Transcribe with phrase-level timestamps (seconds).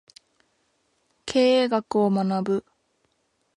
[1.27, 2.65] 経営学を学ぶ